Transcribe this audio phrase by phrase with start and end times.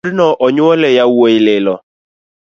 [0.05, 1.75] Odno onyuole yawuoi lilo